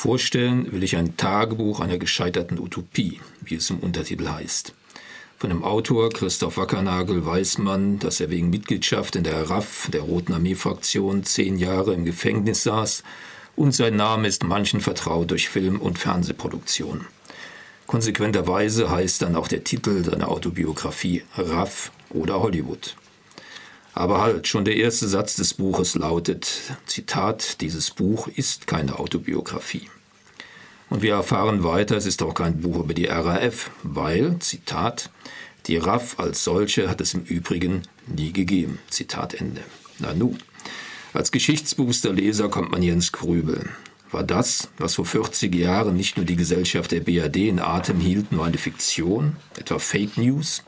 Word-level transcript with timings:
Vorstellen 0.00 0.70
will 0.70 0.84
ich 0.84 0.94
ein 0.94 1.16
Tagebuch 1.16 1.80
einer 1.80 1.98
gescheiterten 1.98 2.60
Utopie, 2.60 3.20
wie 3.40 3.56
es 3.56 3.68
im 3.68 3.80
Untertitel 3.80 4.28
heißt. 4.28 4.72
Von 5.38 5.50
dem 5.50 5.64
Autor 5.64 6.10
Christoph 6.10 6.56
Wackernagel 6.56 7.26
weiß 7.26 7.58
man, 7.58 7.98
dass 7.98 8.20
er 8.20 8.30
wegen 8.30 8.48
Mitgliedschaft 8.48 9.16
in 9.16 9.24
der 9.24 9.50
RAF, 9.50 9.88
der 9.92 10.02
Roten 10.02 10.34
Armee-Fraktion, 10.34 11.24
zehn 11.24 11.58
Jahre 11.58 11.94
im 11.94 12.04
Gefängnis 12.04 12.62
saß 12.62 13.02
und 13.56 13.74
sein 13.74 13.96
Name 13.96 14.28
ist 14.28 14.44
manchen 14.44 14.80
vertraut 14.80 15.32
durch 15.32 15.48
Film- 15.48 15.80
und 15.80 15.98
Fernsehproduktionen. 15.98 17.04
Konsequenterweise 17.88 18.92
heißt 18.92 19.22
dann 19.22 19.34
auch 19.34 19.48
der 19.48 19.64
Titel 19.64 20.04
seiner 20.04 20.28
Autobiografie 20.28 21.24
RAF 21.34 21.90
oder 22.10 22.40
Hollywood. 22.40 22.94
Aber 23.98 24.20
halt, 24.20 24.46
schon 24.46 24.64
der 24.64 24.76
erste 24.76 25.08
Satz 25.08 25.34
des 25.34 25.54
Buches 25.54 25.96
lautet, 25.96 26.72
Zitat, 26.86 27.60
dieses 27.60 27.90
Buch 27.90 28.28
ist 28.28 28.68
keine 28.68 29.00
Autobiografie. 29.00 29.90
Und 30.88 31.02
wir 31.02 31.14
erfahren 31.14 31.64
weiter, 31.64 31.96
es 31.96 32.06
ist 32.06 32.22
auch 32.22 32.34
kein 32.34 32.60
Buch 32.60 32.76
über 32.76 32.94
die 32.94 33.06
RAF, 33.06 33.72
weil, 33.82 34.38
Zitat, 34.38 35.10
die 35.66 35.78
RAF 35.78 36.20
als 36.20 36.44
solche 36.44 36.88
hat 36.88 37.00
es 37.00 37.12
im 37.14 37.24
Übrigen 37.24 37.82
nie 38.06 38.32
gegeben. 38.32 38.78
Zitat 38.88 39.34
Ende. 39.34 39.62
Nanu. 39.98 40.36
Als 41.12 41.32
geschichtsbewusster 41.32 42.12
Leser 42.12 42.48
kommt 42.48 42.70
man 42.70 42.82
hier 42.82 42.92
ins 42.92 43.10
Grübeln. 43.10 43.70
War 44.12 44.22
das, 44.22 44.68
was 44.78 44.94
vor 44.94 45.06
40 45.06 45.52
Jahren 45.56 45.96
nicht 45.96 46.16
nur 46.16 46.24
die 46.24 46.36
Gesellschaft 46.36 46.92
der 46.92 47.00
BRD 47.00 47.48
in 47.48 47.58
Atem 47.58 47.98
hielt, 47.98 48.30
nur 48.30 48.44
eine 48.44 48.58
Fiktion, 48.58 49.34
etwa 49.56 49.80
Fake 49.80 50.16
News? 50.18 50.62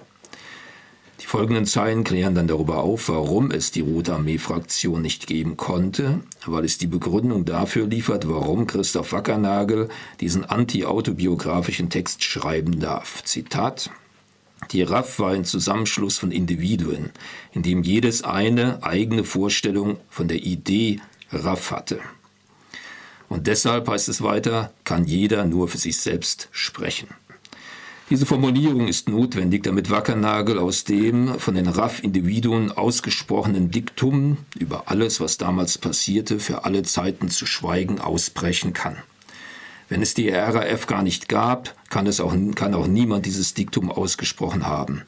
Die 1.20 1.27
folgenden 1.27 1.66
Zeilen 1.66 2.02
klären 2.02 2.34
dann 2.34 2.48
darüber 2.48 2.79
auf, 2.79 3.09
warum 3.10 3.51
es 3.51 3.70
die 3.70 3.83
Rote 3.83 4.15
Armee-Fraktion 4.15 5.02
nicht 5.02 5.27
geben 5.27 5.56
konnte, 5.56 6.20
weil 6.47 6.65
es 6.65 6.78
die 6.78 6.87
Begründung 6.87 7.45
dafür 7.45 7.87
liefert, 7.87 8.28
warum 8.28 8.66
Christoph 8.66 9.12
Wackernagel 9.12 9.88
diesen 10.20 10.45
anti-autobiografischen 10.45 11.91
Text 11.91 12.25
schreiben 12.25 12.80
darf. 12.80 13.22
Zitat 13.25 13.91
die 14.72 14.83
RAF 14.83 15.19
war 15.19 15.33
ein 15.33 15.44
Zusammenschluss 15.44 16.19
von 16.19 16.31
Individuen, 16.31 17.11
in 17.53 17.62
dem 17.62 17.83
jedes 17.83 18.22
eine 18.22 18.83
eigene 18.83 19.25
Vorstellung 19.25 19.98
von 20.09 20.28
der 20.28 20.44
Idee 20.44 21.00
RAF 21.33 21.70
hatte. 21.70 22.00
Und 23.28 23.47
deshalb 23.47 23.89
heißt 23.89 24.09
es 24.09 24.22
weiter, 24.22 24.72
kann 24.84 25.06
jeder 25.06 25.44
nur 25.44 25.69
für 25.69 25.78
sich 25.78 25.98
selbst 25.98 26.48
sprechen. 26.53 27.09
Diese 28.11 28.27
Formulierung 28.27 28.89
ist 28.89 29.08
notwendig, 29.08 29.62
damit 29.62 29.89
Wackernagel 29.89 30.58
aus 30.58 30.83
dem 30.83 31.39
von 31.39 31.55
den 31.55 31.69
RAF-Individuen 31.69 32.72
ausgesprochenen 32.72 33.70
Diktum 33.70 34.39
über 34.58 34.91
alles, 34.91 35.20
was 35.20 35.39
damals 35.39 35.78
passierte, 35.78 36.41
für 36.41 36.64
alle 36.64 36.83
Zeiten 36.83 37.28
zu 37.28 37.47
schweigen 37.47 38.00
ausbrechen 38.00 38.72
kann. 38.72 38.97
Wenn 39.88 40.03
es 40.03 40.14
die 40.14 40.28
RAF 40.28 40.88
gar 40.88 41.05
nicht 41.05 41.28
gab, 41.28 41.77
kann, 41.88 42.08
es 42.08 42.19
auch, 42.19 42.34
kann 42.56 42.75
auch 42.75 42.88
niemand 42.88 43.27
dieses 43.27 43.55
Diktum 43.55 43.92
ausgesprochen 43.92 44.66
haben. 44.66 45.03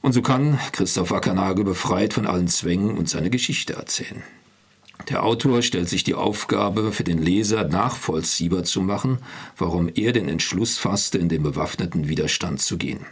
Und 0.00 0.14
so 0.14 0.22
kann 0.22 0.58
Christoph 0.72 1.10
Wackernagel 1.10 1.66
befreit 1.66 2.14
von 2.14 2.26
allen 2.26 2.48
Zwängen 2.48 2.96
und 2.96 3.10
seine 3.10 3.28
Geschichte 3.28 3.74
erzählen. 3.74 4.22
Der 5.08 5.22
Autor 5.22 5.62
stellt 5.62 5.88
sich 5.88 6.04
die 6.04 6.14
Aufgabe, 6.14 6.92
für 6.92 7.04
den 7.04 7.22
Leser 7.22 7.64
nachvollziehbar 7.64 8.64
zu 8.64 8.80
machen, 8.80 9.18
warum 9.58 9.90
er 9.94 10.12
den 10.12 10.28
Entschluss 10.28 10.78
fasste, 10.78 11.18
in 11.18 11.28
den 11.28 11.42
bewaffneten 11.42 12.08
Widerstand 12.08 12.62
zu 12.62 12.78
gehen. 12.78 13.04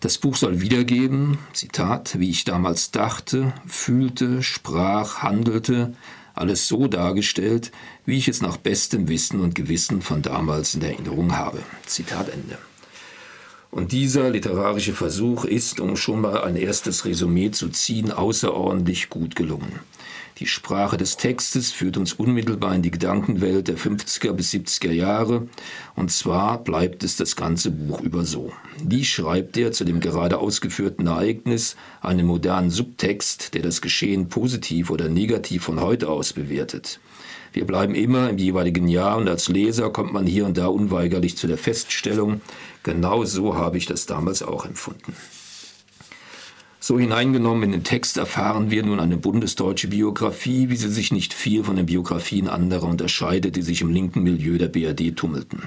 Das 0.00 0.18
Buch 0.18 0.36
soll 0.36 0.60
wiedergeben, 0.60 1.38
Zitat, 1.52 2.18
wie 2.18 2.30
ich 2.30 2.44
damals 2.44 2.92
dachte, 2.92 3.52
fühlte, 3.66 4.42
sprach, 4.42 5.22
handelte, 5.22 5.94
alles 6.34 6.68
so 6.68 6.86
dargestellt, 6.86 7.72
wie 8.06 8.16
ich 8.16 8.28
es 8.28 8.40
nach 8.40 8.56
bestem 8.56 9.08
Wissen 9.08 9.40
und 9.40 9.56
Gewissen 9.56 10.00
von 10.00 10.22
damals 10.22 10.74
in 10.74 10.82
Erinnerung 10.82 11.36
habe. 11.36 11.58
Zitat 11.84 12.28
Ende. 12.28 12.58
Und 13.70 13.92
dieser 13.92 14.30
literarische 14.30 14.94
Versuch 14.94 15.44
ist, 15.44 15.80
um 15.80 15.96
schon 15.96 16.20
mal 16.20 16.42
ein 16.42 16.56
erstes 16.56 17.04
Resümee 17.04 17.50
zu 17.50 17.68
ziehen, 17.68 18.12
außerordentlich 18.12 19.10
gut 19.10 19.36
gelungen. 19.36 19.80
Die 20.38 20.46
Sprache 20.46 20.96
des 20.96 21.16
Textes 21.16 21.72
führt 21.72 21.96
uns 21.96 22.12
unmittelbar 22.12 22.72
in 22.72 22.82
die 22.82 22.92
Gedankenwelt 22.92 23.66
der 23.66 23.76
50er 23.76 24.32
bis 24.32 24.52
70er 24.52 24.92
Jahre, 24.92 25.48
und 25.96 26.12
zwar 26.12 26.62
bleibt 26.62 27.02
es 27.02 27.16
das 27.16 27.34
ganze 27.34 27.72
Buch 27.72 28.00
über 28.02 28.24
so. 28.24 28.52
Wie 28.80 29.04
schreibt 29.04 29.56
er 29.56 29.72
zu 29.72 29.84
dem 29.84 29.98
gerade 29.98 30.38
ausgeführten 30.38 31.08
Ereignis 31.08 31.74
einen 32.00 32.24
modernen 32.24 32.70
Subtext, 32.70 33.54
der 33.54 33.62
das 33.62 33.82
Geschehen 33.82 34.28
positiv 34.28 34.90
oder 34.90 35.08
negativ 35.08 35.64
von 35.64 35.80
heute 35.80 36.08
aus 36.08 36.32
bewertet? 36.34 37.00
Wir 37.52 37.66
bleiben 37.66 37.96
immer 37.96 38.30
im 38.30 38.38
jeweiligen 38.38 38.86
Jahr 38.86 39.16
und 39.16 39.28
als 39.28 39.48
Leser 39.48 39.90
kommt 39.90 40.12
man 40.12 40.24
hier 40.24 40.46
und 40.46 40.56
da 40.56 40.68
unweigerlich 40.68 41.36
zu 41.36 41.48
der 41.48 41.58
Feststellung, 41.58 42.42
genau 42.84 43.24
so 43.24 43.56
habe 43.56 43.76
ich 43.76 43.86
das 43.86 44.06
damals 44.06 44.44
auch 44.44 44.64
empfunden. 44.64 45.16
So 46.80 46.96
hineingenommen 46.96 47.64
in 47.64 47.72
den 47.72 47.82
Text 47.82 48.18
erfahren 48.18 48.70
wir 48.70 48.84
nun 48.84 49.00
eine 49.00 49.16
bundesdeutsche 49.16 49.88
Biografie, 49.88 50.68
wie 50.68 50.76
sie 50.76 50.88
sich 50.88 51.10
nicht 51.10 51.34
viel 51.34 51.64
von 51.64 51.74
den 51.74 51.86
Biografien 51.86 52.46
anderer 52.46 52.86
unterscheidet, 52.86 53.56
die 53.56 53.62
sich 53.62 53.80
im 53.80 53.92
linken 53.92 54.22
Milieu 54.22 54.58
der 54.58 54.68
BRD 54.68 55.16
tummelten. 55.16 55.62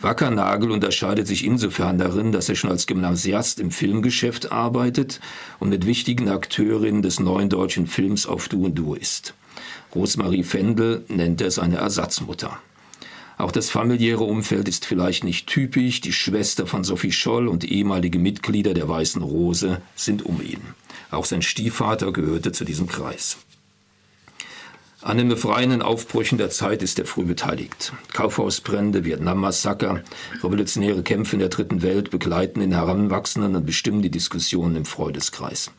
Wackernagel 0.00 0.72
unterscheidet 0.72 1.28
sich 1.28 1.44
insofern 1.44 1.98
darin, 1.98 2.32
dass 2.32 2.48
er 2.48 2.56
schon 2.56 2.70
als 2.70 2.88
Gymnasiast 2.88 3.60
im 3.60 3.70
Filmgeschäft 3.70 4.50
arbeitet 4.50 5.20
und 5.60 5.68
mit 5.68 5.86
wichtigen 5.86 6.28
Akteurinnen 6.28 7.02
des 7.02 7.20
neuen 7.20 7.48
deutschen 7.48 7.86
Films 7.86 8.26
auf 8.26 8.48
Du 8.48 8.64
und 8.64 8.74
Du 8.74 8.94
ist. 8.94 9.34
Rosemarie 9.94 10.42
Fendel 10.42 11.04
nennt 11.08 11.40
er 11.40 11.52
seine 11.52 11.76
Ersatzmutter. 11.76 12.58
Auch 13.40 13.52
das 13.52 13.70
familiäre 13.70 14.24
Umfeld 14.24 14.68
ist 14.68 14.84
vielleicht 14.84 15.24
nicht 15.24 15.46
typisch. 15.46 16.02
Die 16.02 16.12
Schwester 16.12 16.66
von 16.66 16.84
Sophie 16.84 17.10
Scholl 17.10 17.48
und 17.48 17.64
ehemalige 17.64 18.18
Mitglieder 18.18 18.74
der 18.74 18.86
Weißen 18.86 19.22
Rose 19.22 19.80
sind 19.96 20.26
um 20.26 20.42
ihn. 20.42 20.60
Auch 21.10 21.24
sein 21.24 21.40
Stiefvater 21.40 22.12
gehörte 22.12 22.52
zu 22.52 22.66
diesem 22.66 22.86
Kreis. 22.86 23.38
An 25.00 25.16
den 25.16 25.30
befreienden 25.30 25.80
Aufbrüchen 25.80 26.36
der 26.36 26.50
Zeit 26.50 26.82
ist 26.82 26.98
er 26.98 27.06
früh 27.06 27.24
beteiligt. 27.24 27.94
Kaufhausbrände, 28.12 29.06
Vietnam-Massaker, 29.06 30.04
revolutionäre 30.42 31.02
Kämpfe 31.02 31.36
in 31.36 31.40
der 31.40 31.48
Dritten 31.48 31.80
Welt 31.80 32.10
begleiten 32.10 32.60
den 32.60 32.72
Heranwachsenden 32.72 33.56
und 33.56 33.64
bestimmen 33.64 34.02
die 34.02 34.10
Diskussionen 34.10 34.76
im 34.76 34.84
Freudeskreis. 34.84 35.70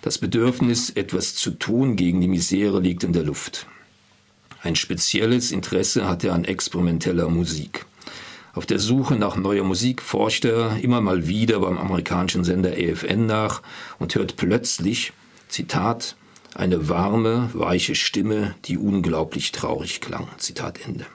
Das 0.00 0.16
Bedürfnis, 0.16 0.88
etwas 0.88 1.34
zu 1.34 1.50
tun 1.50 1.96
gegen 1.96 2.22
die 2.22 2.28
Misere, 2.28 2.80
liegt 2.80 3.04
in 3.04 3.12
der 3.12 3.24
Luft. 3.24 3.66
Ein 4.60 4.74
spezielles 4.74 5.52
Interesse 5.52 6.08
hat 6.08 6.24
er 6.24 6.34
an 6.34 6.44
experimenteller 6.44 7.28
Musik. 7.28 7.86
Auf 8.54 8.66
der 8.66 8.80
Suche 8.80 9.14
nach 9.14 9.36
neuer 9.36 9.62
Musik 9.62 10.02
forscht 10.02 10.44
er 10.44 10.78
immer 10.82 11.00
mal 11.00 11.28
wieder 11.28 11.60
beim 11.60 11.78
amerikanischen 11.78 12.42
Sender 12.42 12.76
EFN 12.76 13.26
nach 13.26 13.62
und 14.00 14.16
hört 14.16 14.36
plötzlich, 14.36 15.12
Zitat, 15.48 16.16
eine 16.54 16.88
warme, 16.88 17.50
weiche 17.52 17.94
Stimme, 17.94 18.56
die 18.64 18.78
unglaublich 18.78 19.52
traurig 19.52 20.00
klang. 20.00 20.26
Zitat 20.38 20.80
Ende. 20.84 21.06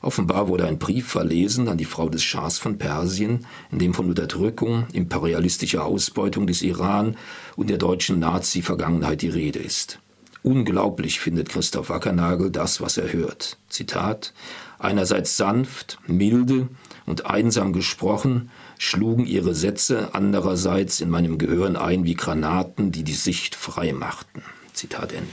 Offenbar 0.00 0.48
wurde 0.48 0.66
ein 0.66 0.78
Brief 0.78 1.08
verlesen 1.08 1.68
an 1.68 1.76
die 1.76 1.84
Frau 1.84 2.08
des 2.08 2.22
Schahs 2.22 2.58
von 2.58 2.78
Persien, 2.78 3.46
in 3.70 3.80
dem 3.80 3.92
von 3.92 4.06
Unterdrückung, 4.06 4.86
imperialistischer 4.94 5.84
Ausbeutung 5.84 6.46
des 6.46 6.62
Iran 6.62 7.18
und 7.56 7.68
der 7.68 7.78
deutschen 7.78 8.18
Nazi-Vergangenheit 8.18 9.20
die 9.20 9.28
Rede 9.28 9.58
ist. 9.58 9.98
Unglaublich 10.42 11.20
findet 11.20 11.48
Christoph 11.48 11.90
Wackernagel 11.90 12.50
das, 12.50 12.80
was 12.80 12.96
er 12.96 13.12
hört. 13.12 13.58
Zitat 13.68 14.32
Einerseits 14.78 15.36
sanft, 15.36 15.98
milde 16.06 16.68
und 17.04 17.26
einsam 17.26 17.72
gesprochen, 17.72 18.50
schlugen 18.78 19.26
ihre 19.26 19.54
Sätze 19.54 20.10
andererseits 20.12 21.00
in 21.00 21.10
meinem 21.10 21.36
Gehirn 21.36 21.76
ein 21.76 22.04
wie 22.04 22.14
Granaten, 22.14 22.92
die 22.92 23.02
die 23.02 23.14
Sicht 23.14 23.56
frei 23.56 23.92
machten. 23.92 24.42
Zitat 24.72 25.12
Ende. 25.12 25.32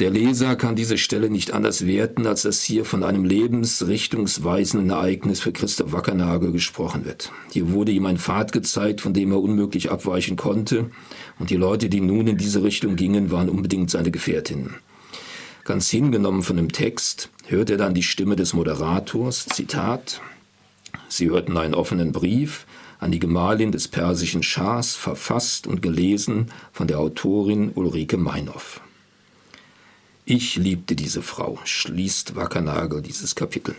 Der 0.00 0.10
Leser 0.10 0.56
kann 0.56 0.74
diese 0.74 0.98
Stelle 0.98 1.30
nicht 1.30 1.52
anders 1.52 1.86
werten, 1.86 2.26
als 2.26 2.42
dass 2.42 2.62
hier 2.62 2.84
von 2.84 3.04
einem 3.04 3.24
lebensrichtungsweisenden 3.24 4.90
Ereignis 4.90 5.38
für 5.38 5.52
Christoph 5.52 5.92
Wackernagel 5.92 6.50
gesprochen 6.50 7.04
wird. 7.04 7.30
Hier 7.52 7.70
wurde 7.70 7.92
ihm 7.92 8.06
ein 8.06 8.18
Pfad 8.18 8.50
gezeigt, 8.50 9.00
von 9.00 9.14
dem 9.14 9.30
er 9.30 9.40
unmöglich 9.40 9.92
abweichen 9.92 10.36
konnte, 10.36 10.90
und 11.38 11.50
die 11.50 11.56
Leute, 11.56 11.88
die 11.88 12.00
nun 12.00 12.26
in 12.26 12.36
diese 12.36 12.64
Richtung 12.64 12.96
gingen, 12.96 13.30
waren 13.30 13.48
unbedingt 13.48 13.88
seine 13.88 14.10
Gefährtinnen. 14.10 14.74
Ganz 15.62 15.88
hingenommen 15.90 16.42
von 16.42 16.56
dem 16.56 16.72
Text 16.72 17.30
hört 17.46 17.70
er 17.70 17.76
dann 17.76 17.94
die 17.94 18.02
Stimme 18.02 18.34
des 18.34 18.52
Moderators, 18.52 19.46
Zitat, 19.46 20.20
Sie 21.08 21.30
hörten 21.30 21.56
einen 21.56 21.74
offenen 21.74 22.10
Brief 22.10 22.66
an 22.98 23.12
die 23.12 23.20
Gemahlin 23.20 23.70
des 23.70 23.86
persischen 23.86 24.42
Schahs, 24.42 24.96
verfasst 24.96 25.68
und 25.68 25.82
gelesen 25.82 26.50
von 26.72 26.88
der 26.88 26.98
Autorin 26.98 27.70
Ulrike 27.74 28.16
Meinhoff. 28.16 28.80
Ich 30.26 30.56
liebte 30.56 30.96
diese 30.96 31.20
Frau, 31.20 31.58
schließt 31.64 32.34
Wackernagel 32.34 33.02
dieses 33.02 33.34
Kapitel. 33.34 33.74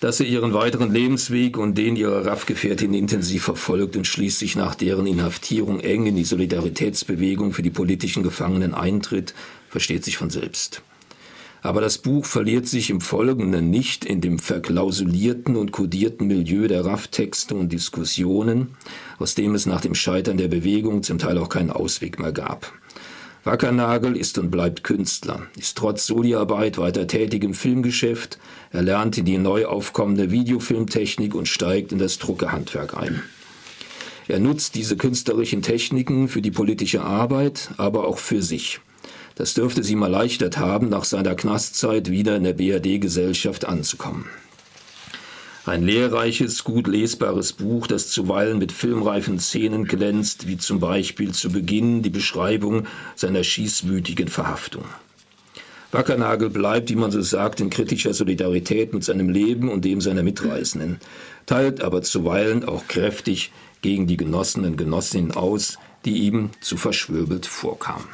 dass 0.00 0.20
er 0.20 0.26
ihren 0.26 0.54
weiteren 0.54 0.92
Lebensweg 0.92 1.58
und 1.58 1.76
den 1.76 1.96
ihrer 1.96 2.24
RAF-Gefährtin 2.24 2.94
intensiv 2.94 3.42
verfolgt 3.42 3.96
und 3.96 4.06
schließlich 4.06 4.54
nach 4.54 4.76
deren 4.76 5.06
Inhaftierung 5.06 5.80
eng 5.80 6.06
in 6.06 6.16
die 6.16 6.24
Solidaritätsbewegung 6.24 7.52
für 7.52 7.62
die 7.62 7.70
politischen 7.70 8.22
Gefangenen 8.22 8.74
eintritt, 8.74 9.34
versteht 9.68 10.04
sich 10.04 10.16
von 10.16 10.30
selbst. 10.30 10.82
Aber 11.62 11.80
das 11.80 11.98
Buch 11.98 12.24
verliert 12.24 12.68
sich 12.68 12.90
im 12.90 13.00
Folgenden 13.00 13.70
nicht 13.70 14.04
in 14.04 14.20
dem 14.20 14.38
verklausulierten 14.38 15.56
und 15.56 15.72
kodierten 15.72 16.28
Milieu 16.28 16.68
der 16.68 16.84
RAF-Texte 16.84 17.56
und 17.56 17.72
Diskussionen, 17.72 18.76
aus 19.18 19.34
dem 19.34 19.56
es 19.56 19.66
nach 19.66 19.80
dem 19.80 19.96
Scheitern 19.96 20.36
der 20.36 20.48
Bewegung 20.48 21.02
zum 21.02 21.18
Teil 21.18 21.36
auch 21.38 21.48
keinen 21.48 21.70
Ausweg 21.70 22.20
mehr 22.20 22.32
gab. 22.32 22.72
Wackernagel 23.48 24.14
ist 24.14 24.36
und 24.36 24.50
bleibt 24.50 24.84
Künstler, 24.84 25.46
ist 25.56 25.78
trotz 25.78 26.06
Soli-Arbeit 26.06 26.76
weiter 26.76 27.06
tätig 27.06 27.42
im 27.44 27.54
Filmgeschäft, 27.54 28.38
er 28.72 28.82
lernte 28.82 29.22
die 29.22 29.38
neu 29.38 29.64
aufkommende 29.64 30.30
Videofilmtechnik 30.30 31.34
und 31.34 31.48
steigt 31.48 31.90
in 31.90 31.98
das 31.98 32.18
Druckerhandwerk 32.18 32.94
ein. 32.94 33.22
Er 34.26 34.38
nutzt 34.38 34.74
diese 34.74 34.98
künstlerischen 34.98 35.62
Techniken 35.62 36.28
für 36.28 36.42
die 36.42 36.50
politische 36.50 37.00
Arbeit, 37.00 37.70
aber 37.78 38.06
auch 38.06 38.18
für 38.18 38.42
sich. 38.42 38.80
Das 39.34 39.54
dürfte 39.54 39.80
es 39.80 39.88
ihm 39.88 40.02
erleichtert 40.02 40.58
haben, 40.58 40.90
nach 40.90 41.04
seiner 41.04 41.34
Knastzeit 41.34 42.10
wieder 42.10 42.36
in 42.36 42.44
der 42.44 42.52
BRD-Gesellschaft 42.52 43.64
anzukommen. 43.64 44.26
Ein 45.68 45.82
lehrreiches, 45.82 46.64
gut 46.64 46.86
lesbares 46.86 47.52
Buch, 47.52 47.86
das 47.86 48.08
zuweilen 48.08 48.56
mit 48.56 48.72
filmreifen 48.72 49.38
Szenen 49.38 49.84
glänzt, 49.84 50.46
wie 50.46 50.56
zum 50.56 50.80
Beispiel 50.80 51.32
zu 51.32 51.52
Beginn 51.52 52.00
die 52.00 52.08
Beschreibung 52.08 52.86
seiner 53.14 53.44
schießwütigen 53.44 54.28
Verhaftung. 54.28 54.86
Wackernagel 55.92 56.48
bleibt, 56.48 56.88
wie 56.88 56.96
man 56.96 57.10
so 57.10 57.20
sagt, 57.20 57.60
in 57.60 57.68
kritischer 57.68 58.14
Solidarität 58.14 58.94
mit 58.94 59.04
seinem 59.04 59.28
Leben 59.28 59.68
und 59.68 59.84
dem 59.84 60.00
seiner 60.00 60.22
Mitreisenden, 60.22 61.00
teilt 61.44 61.82
aber 61.82 62.00
zuweilen 62.00 62.64
auch 62.64 62.88
kräftig 62.88 63.52
gegen 63.82 64.06
die 64.06 64.16
Genossen 64.16 64.64
und 64.64 64.78
Genossinnen 64.78 65.32
aus, 65.32 65.78
die 66.06 66.16
ihm 66.20 66.48
zu 66.62 66.78
verschwöbelt 66.78 67.44
vorkamen. 67.44 68.08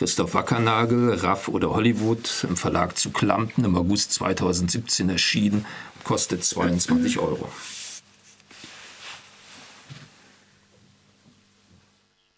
Christoph 0.00 0.32
Wackernagel, 0.32 1.12
Raff 1.12 1.48
oder 1.48 1.74
Hollywood 1.74 2.46
im 2.48 2.56
Verlag 2.56 2.96
zu 2.96 3.10
Klampen 3.10 3.66
im 3.66 3.76
August 3.76 4.12
2017 4.12 5.10
erschienen 5.10 5.66
kostet 6.02 6.44
22 6.44 7.18
Euro. 7.18 7.48